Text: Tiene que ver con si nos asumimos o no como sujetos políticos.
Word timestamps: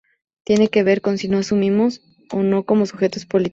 Tiene 0.43 0.69
que 0.69 0.81
ver 0.81 1.01
con 1.01 1.19
si 1.19 1.27
nos 1.27 1.41
asumimos 1.45 2.01
o 2.31 2.41
no 2.41 2.63
como 2.65 2.87
sujetos 2.87 3.27
políticos. 3.27 3.49